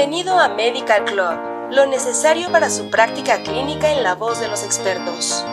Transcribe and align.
Bienvenido 0.00 0.40
a 0.40 0.48
Medical 0.48 1.04
Club, 1.04 1.72
lo 1.72 1.84
necesario 1.84 2.50
para 2.50 2.70
su 2.70 2.88
práctica 2.88 3.42
clínica 3.42 3.92
en 3.92 4.02
la 4.02 4.14
voz 4.14 4.40
de 4.40 4.48
los 4.48 4.64
expertos. 4.64 5.44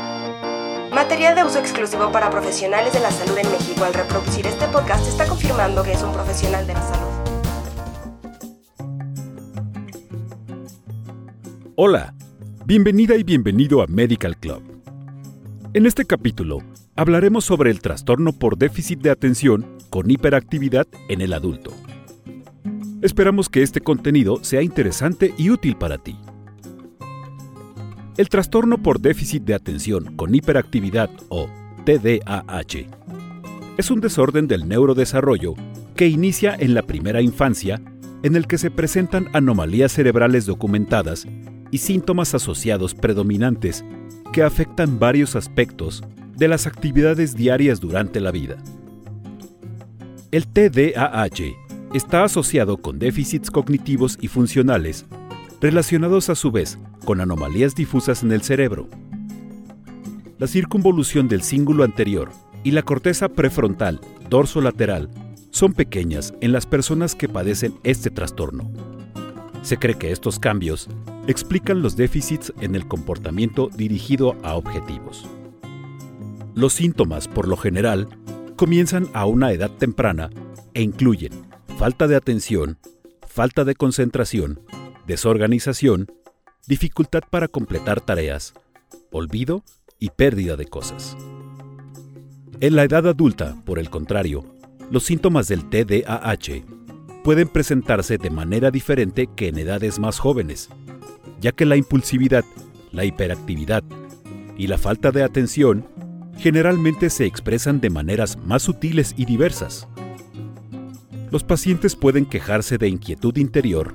Material 0.90 1.36
de 1.36 1.44
uso 1.44 1.60
exclusivo 1.60 2.14
para 2.14 2.30
profesionales 2.30 2.94
de 2.94 3.02
la 3.02 3.12
salud 3.12 3.38
en 3.38 3.52
México. 3.52 3.84
Al 3.84 3.94
reproducir 3.94 4.48
este 4.48 4.66
podcast 4.68 5.06
está 5.06 5.28
confirmando 5.28 5.84
que 5.84 5.92
es 5.92 6.02
un 6.02 6.14
profesional 6.14 6.66
de 6.66 6.74
la 6.76 6.82
salud. 6.82 7.08
Hola, 11.76 12.14
bienvenida 12.64 13.18
y 13.18 13.24
bienvenido 13.24 13.82
a 13.82 13.88
Medical 13.88 14.38
Club. 14.38 14.64
En 15.74 15.86
este 15.86 16.06
capítulo 16.06 16.60
hablaremos 16.96 17.44
sobre 17.44 17.70
el 17.70 17.82
trastorno 17.82 18.32
por 18.32 18.58
déficit 18.58 19.02
de 19.02 19.10
atención 19.10 19.78
con 19.90 20.10
hiperactividad 20.10 20.88
en 21.10 21.20
el 21.20 21.34
adulto. 21.34 21.74
Esperamos 23.02 23.48
que 23.48 23.62
este 23.62 23.80
contenido 23.80 24.44
sea 24.44 24.64
interesante 24.64 25.32
y 25.38 25.52
útil 25.52 25.76
para 25.76 26.00
ti. 26.00 26.18
El 28.18 28.28
trastorno 28.30 28.82
por 28.82 29.00
déficit 29.00 29.44
de 29.44 29.54
atención 29.54 30.16
con 30.16 30.34
hiperactividad 30.34 31.12
o 31.30 31.48
TDAH 31.86 32.88
es 33.78 33.92
un 33.92 34.02
desorden 34.02 34.48
del 34.48 34.68
neurodesarrollo 34.68 35.54
que 35.96 36.08
inicia 36.08 36.56
en 36.58 36.74
la 36.74 36.82
primera 36.82 37.22
infancia 37.22 37.80
en 38.24 38.36
el 38.36 38.48
que 38.48 38.58
se 38.58 38.72
presentan 38.72 39.28
anomalías 39.34 39.92
cerebrales 39.92 40.48
documentadas 40.48 41.28
y 41.70 41.78
síntomas 41.78 42.34
asociados 42.34 42.96
predominantes 42.96 43.86
que 44.34 44.42
afectan 44.42 44.98
varios 44.98 45.36
aspectos 45.36 46.04
de 46.36 46.48
las 46.48 46.66
actividades 46.66 47.36
diarias 47.36 47.80
durante 47.80 48.20
la 48.20 48.32
vida. 48.32 48.58
El 50.32 50.48
TDAH 50.48 51.67
está 51.94 52.24
asociado 52.24 52.78
con 52.78 53.00
déficits 53.00 53.50
cognitivos 53.50 54.18
y 54.22 54.28
funcionales 54.28 55.06
relacionados 55.62 56.30
a 56.30 56.36
su 56.36 56.52
vez 56.52 56.78
con 57.06 57.22
anomalías 57.22 57.76
difusas 57.76 58.24
en 58.24 58.32
el 58.32 58.42
cerebro. 58.42 58.88
La 60.38 60.48
circunvolución 60.48 61.28
del 61.28 61.42
cíngulo 61.42 61.84
anterior 61.84 62.30
y 62.64 62.72
la 62.72 62.84
corteza 62.84 63.30
prefrontal 63.30 64.00
dorso-lateral 64.30 65.10
son 65.50 65.74
pequeñas 65.74 66.34
en 66.42 66.52
las 66.52 66.66
personas 66.66 67.16
que 67.16 67.30
padecen 67.30 67.74
este 67.84 68.12
trastorno. 68.12 68.70
Se 69.64 69.78
cree 69.78 69.96
que 69.96 70.12
estos 70.12 70.38
cambios 70.38 70.90
explican 71.28 71.82
los 71.82 71.96
déficits 71.96 72.54
en 72.62 72.76
el 72.76 72.88
comportamiento 72.88 73.70
dirigido 73.76 74.36
a 74.44 74.56
objetivos. 74.56 75.26
Los 76.54 76.74
síntomas, 76.74 77.28
por 77.28 77.48
lo 77.48 77.58
general, 77.58 78.08
comienzan 78.56 79.08
a 79.14 79.26
una 79.26 79.52
edad 79.52 79.72
temprana 79.72 80.30
e 80.74 80.82
incluyen 80.84 81.47
falta 81.78 82.08
de 82.08 82.16
atención, 82.16 82.80
falta 83.28 83.64
de 83.64 83.76
concentración, 83.76 84.60
desorganización, 85.06 86.08
dificultad 86.66 87.22
para 87.30 87.48
completar 87.48 88.02
tareas, 88.02 88.56
olvido 89.12 89.64
y 90.00 90.10
pérdida 90.10 90.56
de 90.56 90.66
cosas. 90.66 91.16
En 92.62 92.76
la 92.76 92.84
edad 92.84 93.06
adulta, 93.08 93.62
por 93.64 93.78
el 93.78 93.92
contrario, 93.92 94.44
los 94.90 95.04
síntomas 95.04 95.48
del 95.48 95.70
TDAH 95.70 96.66
pueden 97.24 97.48
presentarse 97.48 98.18
de 98.18 98.32
manera 98.32 98.72
diferente 98.72 99.28
que 99.36 99.50
en 99.50 99.60
edades 99.60 100.00
más 100.00 100.18
jóvenes, 100.18 100.70
ya 101.40 101.52
que 101.52 101.68
la 101.68 101.76
impulsividad, 101.76 102.44
la 102.92 103.06
hiperactividad 103.06 103.84
y 104.58 104.66
la 104.66 104.80
falta 104.80 105.12
de 105.12 105.22
atención 105.22 105.86
generalmente 106.40 107.12
se 107.12 107.28
expresan 107.28 107.80
de 107.82 107.92
maneras 107.92 108.36
más 108.36 108.64
sutiles 108.64 109.14
y 109.16 109.26
diversas. 109.26 109.88
Los 111.30 111.44
pacientes 111.44 111.98
pueden 111.98 112.26
quejarse 112.26 112.78
de 112.78 112.88
inquietud 112.88 113.36
interior, 113.36 113.94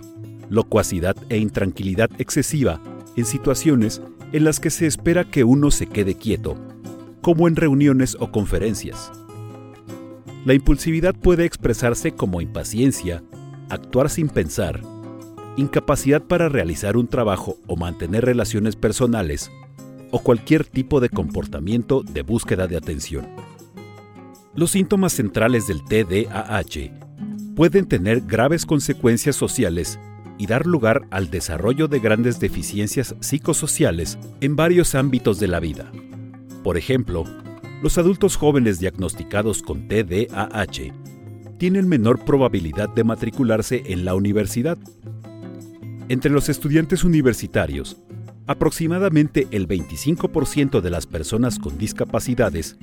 locuacidad 0.50 1.16
e 1.30 1.38
intranquilidad 1.38 2.10
excesiva 2.18 2.78
en 3.16 3.24
situaciones 3.24 4.02
en 4.32 4.44
las 4.44 4.60
que 4.60 4.68
se 4.68 4.86
espera 4.86 5.24
que 5.24 5.42
uno 5.42 5.70
se 5.70 5.86
quede 5.86 6.14
quieto, 6.14 6.56
como 7.22 7.48
en 7.48 7.56
reuniones 7.56 8.18
o 8.20 8.30
conferencias. 8.30 9.10
La 10.44 10.52
impulsividad 10.52 11.14
puede 11.14 11.46
expresarse 11.46 12.12
como 12.12 12.42
impaciencia, 12.42 13.22
actuar 13.70 14.10
sin 14.10 14.28
pensar, 14.28 14.82
incapacidad 15.56 16.22
para 16.22 16.50
realizar 16.50 16.98
un 16.98 17.08
trabajo 17.08 17.56
o 17.66 17.76
mantener 17.76 18.26
relaciones 18.26 18.76
personales, 18.76 19.50
o 20.10 20.18
cualquier 20.18 20.66
tipo 20.66 21.00
de 21.00 21.08
comportamiento 21.08 22.02
de 22.02 22.20
búsqueda 22.20 22.66
de 22.66 22.76
atención. 22.76 23.26
Los 24.54 24.72
síntomas 24.72 25.14
centrales 25.14 25.66
del 25.66 25.82
TDAH 25.82 27.01
pueden 27.54 27.86
tener 27.86 28.22
graves 28.22 28.64
consecuencias 28.64 29.36
sociales 29.36 29.98
y 30.38 30.46
dar 30.46 30.66
lugar 30.66 31.06
al 31.10 31.30
desarrollo 31.30 31.88
de 31.88 32.00
grandes 32.00 32.40
deficiencias 32.40 33.14
psicosociales 33.20 34.18
en 34.40 34.56
varios 34.56 34.94
ámbitos 34.94 35.38
de 35.38 35.48
la 35.48 35.60
vida. 35.60 35.92
Por 36.64 36.78
ejemplo, 36.78 37.24
los 37.82 37.98
adultos 37.98 38.36
jóvenes 38.36 38.78
diagnosticados 38.78 39.62
con 39.62 39.88
TDAH 39.88 40.92
tienen 41.58 41.88
menor 41.88 42.24
probabilidad 42.24 42.88
de 42.88 43.04
matricularse 43.04 43.82
en 43.86 44.04
la 44.04 44.14
universidad. 44.14 44.78
Entre 46.08 46.30
los 46.30 46.48
estudiantes 46.48 47.04
universitarios, 47.04 47.98
aproximadamente 48.46 49.46
el 49.50 49.68
25% 49.68 50.80
de 50.80 50.90
las 50.90 51.06
personas 51.06 51.58
con 51.58 51.78
discapacidades 51.78 52.76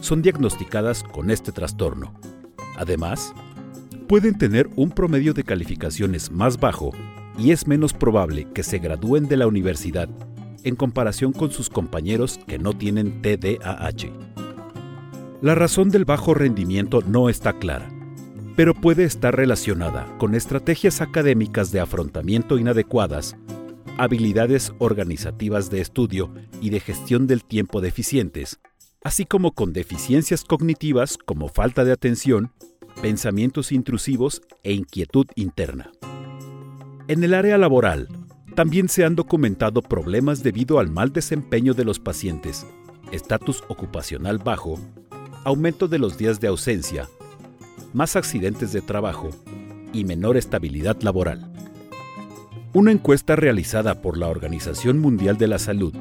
son 0.00 0.20
diagnosticadas 0.20 1.02
con 1.02 1.30
este 1.30 1.52
trastorno. 1.52 2.14
Además, 2.76 3.32
pueden 4.06 4.38
tener 4.38 4.68
un 4.76 4.90
promedio 4.90 5.34
de 5.34 5.44
calificaciones 5.44 6.30
más 6.30 6.58
bajo 6.58 6.92
y 7.38 7.50
es 7.50 7.66
menos 7.66 7.92
probable 7.92 8.46
que 8.54 8.62
se 8.62 8.78
gradúen 8.78 9.28
de 9.28 9.36
la 9.36 9.46
universidad 9.46 10.08
en 10.62 10.76
comparación 10.76 11.32
con 11.32 11.50
sus 11.50 11.68
compañeros 11.68 12.40
que 12.46 12.58
no 12.58 12.72
tienen 12.72 13.20
TDAH. 13.22 14.10
La 15.42 15.54
razón 15.54 15.90
del 15.90 16.04
bajo 16.04 16.34
rendimiento 16.34 17.02
no 17.06 17.28
está 17.28 17.52
clara, 17.52 17.88
pero 18.56 18.74
puede 18.74 19.04
estar 19.04 19.36
relacionada 19.36 20.06
con 20.18 20.34
estrategias 20.34 21.00
académicas 21.00 21.72
de 21.72 21.80
afrontamiento 21.80 22.58
inadecuadas, 22.58 23.36
habilidades 23.98 24.72
organizativas 24.78 25.70
de 25.70 25.80
estudio 25.80 26.32
y 26.60 26.70
de 26.70 26.80
gestión 26.80 27.26
del 27.26 27.44
tiempo 27.44 27.80
deficientes, 27.80 28.58
así 29.04 29.24
como 29.24 29.52
con 29.52 29.72
deficiencias 29.72 30.42
cognitivas 30.42 31.18
como 31.18 31.48
falta 31.48 31.84
de 31.84 31.92
atención, 31.92 32.50
pensamientos 33.00 33.72
intrusivos 33.72 34.42
e 34.62 34.72
inquietud 34.72 35.26
interna. 35.34 35.90
En 37.08 37.22
el 37.22 37.34
área 37.34 37.58
laboral, 37.58 38.08
también 38.54 38.88
se 38.88 39.04
han 39.04 39.14
documentado 39.14 39.82
problemas 39.82 40.42
debido 40.42 40.78
al 40.78 40.90
mal 40.90 41.12
desempeño 41.12 41.74
de 41.74 41.84
los 41.84 42.00
pacientes, 42.00 42.66
estatus 43.12 43.62
ocupacional 43.68 44.38
bajo, 44.38 44.80
aumento 45.44 45.88
de 45.88 45.98
los 45.98 46.16
días 46.16 46.40
de 46.40 46.48
ausencia, 46.48 47.08
más 47.92 48.16
accidentes 48.16 48.72
de 48.72 48.80
trabajo 48.80 49.30
y 49.92 50.04
menor 50.04 50.36
estabilidad 50.36 51.00
laboral. 51.02 51.52
Una 52.72 52.92
encuesta 52.92 53.36
realizada 53.36 54.02
por 54.02 54.18
la 54.18 54.28
Organización 54.28 54.98
Mundial 54.98 55.38
de 55.38 55.48
la 55.48 55.58
Salud 55.58 55.94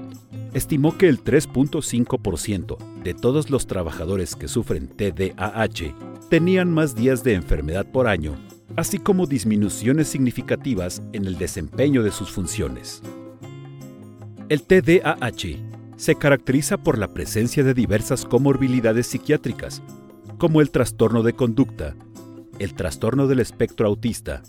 estimó 0.53 0.97
que 0.97 1.07
el 1.09 1.23
3.5% 1.23 2.77
de 3.03 3.13
todos 3.13 3.49
los 3.49 3.67
trabajadores 3.67 4.35
que 4.35 4.47
sufren 4.47 4.87
TDAH 4.87 6.14
tenían 6.29 6.73
más 6.73 6.95
días 6.95 7.23
de 7.23 7.33
enfermedad 7.33 7.85
por 7.85 8.07
año, 8.07 8.35
así 8.75 8.99
como 8.99 9.27
disminuciones 9.27 10.07
significativas 10.07 11.01
en 11.13 11.25
el 11.25 11.37
desempeño 11.37 12.03
de 12.03 12.11
sus 12.11 12.31
funciones. 12.31 13.01
El 14.49 14.63
TDAH 14.63 15.57
se 15.97 16.15
caracteriza 16.15 16.77
por 16.77 16.97
la 16.97 17.13
presencia 17.13 17.63
de 17.63 17.73
diversas 17.73 18.25
comorbilidades 18.25 19.07
psiquiátricas, 19.07 19.81
como 20.37 20.61
el 20.61 20.71
trastorno 20.71 21.23
de 21.23 21.33
conducta, 21.33 21.95
el 22.59 22.73
trastorno 22.73 23.27
del 23.27 23.39
espectro 23.39 23.87
autista, 23.87 24.43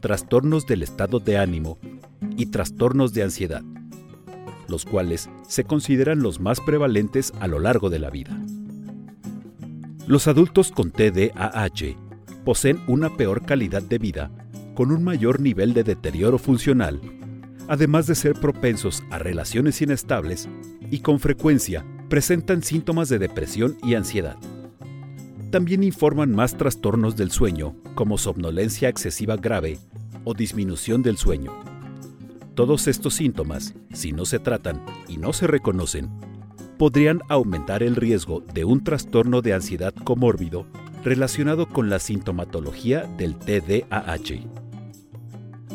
trastornos 0.00 0.66
del 0.66 0.82
estado 0.82 1.20
de 1.20 1.38
ánimo 1.38 1.78
y 2.36 2.46
trastornos 2.46 3.12
de 3.12 3.24
ansiedad, 3.24 3.62
los 4.68 4.84
cuales 4.84 5.28
se 5.46 5.64
consideran 5.64 6.22
los 6.22 6.40
más 6.40 6.60
prevalentes 6.60 7.32
a 7.40 7.46
lo 7.46 7.58
largo 7.58 7.90
de 7.90 7.98
la 7.98 8.10
vida. 8.10 8.38
Los 10.08 10.26
adultos 10.26 10.72
con 10.72 10.90
TDAH 10.90 11.94
poseen 12.42 12.80
una 12.86 13.14
peor 13.14 13.44
calidad 13.44 13.82
de 13.82 13.98
vida 13.98 14.30
con 14.74 14.90
un 14.90 15.04
mayor 15.04 15.38
nivel 15.38 15.74
de 15.74 15.84
deterioro 15.84 16.38
funcional, 16.38 16.98
además 17.68 18.06
de 18.06 18.14
ser 18.14 18.32
propensos 18.32 19.04
a 19.10 19.18
relaciones 19.18 19.82
inestables 19.82 20.48
y 20.90 21.00
con 21.00 21.20
frecuencia 21.20 21.84
presentan 22.08 22.62
síntomas 22.62 23.10
de 23.10 23.18
depresión 23.18 23.76
y 23.82 23.96
ansiedad. 23.96 24.38
También 25.50 25.82
informan 25.82 26.34
más 26.34 26.56
trastornos 26.56 27.14
del 27.18 27.30
sueño, 27.30 27.76
como 27.94 28.16
somnolencia 28.16 28.88
excesiva 28.88 29.36
grave 29.36 29.78
o 30.24 30.32
disminución 30.32 31.02
del 31.02 31.18
sueño. 31.18 31.52
Todos 32.54 32.88
estos 32.88 33.12
síntomas, 33.12 33.74
si 33.92 34.12
no 34.12 34.24
se 34.24 34.38
tratan 34.38 34.82
y 35.06 35.18
no 35.18 35.34
se 35.34 35.46
reconocen, 35.46 36.08
podrían 36.78 37.20
aumentar 37.28 37.82
el 37.82 37.96
riesgo 37.96 38.40
de 38.54 38.64
un 38.64 38.84
trastorno 38.84 39.42
de 39.42 39.52
ansiedad 39.52 39.92
comórbido 39.92 40.66
relacionado 41.04 41.66
con 41.68 41.90
la 41.90 41.98
sintomatología 41.98 43.02
del 43.18 43.36
TDAH. 43.36 44.46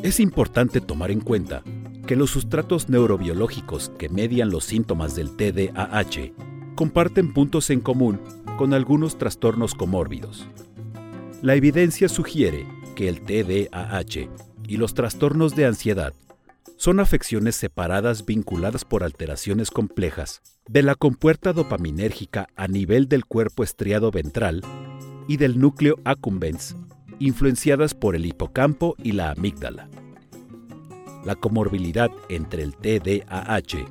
Es 0.02 0.20
importante 0.20 0.82
tomar 0.82 1.12
en 1.12 1.22
cuenta 1.22 1.64
que 2.08 2.16
los 2.16 2.32
sustratos 2.32 2.90
neurobiológicos 2.90 3.92
que 3.98 4.10
median 4.10 4.50
los 4.50 4.66
síntomas 4.66 5.16
del 5.16 5.36
TDAH 5.36 6.34
comparten 6.76 7.34
puntos 7.34 7.70
en 7.70 7.80
común 7.80 8.20
con 8.58 8.74
algunos 8.74 9.18
trastornos 9.18 9.76
comórbidos. 9.76 10.48
La 11.42 11.56
evidencia 11.56 12.10
sugiere 12.10 12.66
que 12.96 13.10
el 13.10 13.22
TDAH 13.22 14.30
y 14.68 14.78
los 14.78 14.94
trastornos 14.94 15.56
de 15.56 15.66
ansiedad 15.66 16.14
son 16.84 17.00
afecciones 17.00 17.56
separadas 17.56 18.26
vinculadas 18.26 18.84
por 18.84 19.06
alteraciones 19.06 19.72
complejas 19.72 20.42
de 20.68 20.84
la 20.84 20.96
compuerta 20.96 21.54
dopaminérgica 21.54 22.50
a 22.58 22.68
nivel 22.68 23.08
del 23.08 23.24
cuerpo 23.24 23.64
estriado 23.64 24.12
ventral 24.12 24.62
y 25.30 25.38
del 25.38 25.62
núcleo 25.62 25.96
accumbens, 26.04 26.76
influenciadas 27.20 27.94
por 27.94 28.18
el 28.18 28.26
hipocampo 28.26 28.98
y 29.02 29.14
la 29.14 29.32
amígdala. 29.32 29.90
La 31.24 31.36
comorbilidad 31.36 32.12
entre 32.28 32.64
el 32.64 32.76
TDAH 32.76 33.86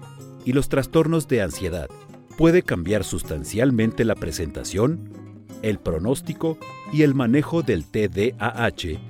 y 0.45 0.53
los 0.53 0.69
trastornos 0.69 1.29
de 1.29 1.41
ansiedad 1.41 1.89
puede 2.37 2.63
cambiar 2.63 3.05
sustancialmente 3.05 4.05
la 4.05 4.17
presentación, 4.17 5.47
el 5.63 5.79
pronóstico 5.79 6.59
y 6.93 7.05
el 7.05 7.15
manejo 7.15 7.63
del 7.63 7.87
TDAH, 7.87 9.01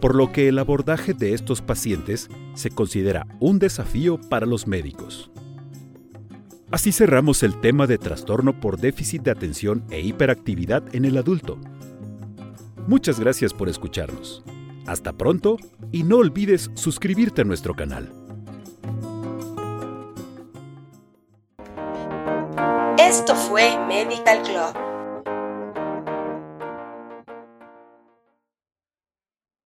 por 0.00 0.14
lo 0.14 0.30
que 0.30 0.46
el 0.46 0.60
abordaje 0.60 1.12
de 1.12 1.34
estos 1.34 1.60
pacientes 1.60 2.30
se 2.56 2.70
considera 2.70 3.26
un 3.38 3.60
desafío 3.60 4.20
para 4.28 4.46
los 4.46 4.66
médicos. 4.66 5.30
Así 6.72 6.90
cerramos 6.90 7.44
el 7.44 7.60
tema 7.60 7.86
de 7.86 7.96
trastorno 7.96 8.58
por 8.58 8.78
déficit 8.78 9.22
de 9.22 9.30
atención 9.30 9.84
e 9.90 10.00
hiperactividad 10.00 10.82
en 10.94 11.04
el 11.04 11.16
adulto. 11.16 11.58
Muchas 12.88 13.20
gracias 13.20 13.54
por 13.54 13.68
escucharnos. 13.68 14.42
Hasta 14.86 15.12
pronto 15.12 15.58
y 15.92 16.02
no 16.02 16.16
olvides 16.16 16.70
suscribirte 16.74 17.42
a 17.42 17.44
nuestro 17.44 17.74
canal. 17.74 18.12
Esto 22.98 23.34
fue 23.36 23.78
Medical 23.86 24.42
Club 24.42 24.85